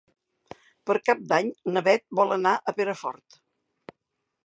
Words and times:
Per 0.91 0.95
Cap 1.09 1.21
d'Any 1.33 1.51
na 1.75 1.85
Beth 1.89 2.07
voldria 2.21 2.41
anar 2.43 2.57
a 2.73 2.77
Perafort. 2.81 3.43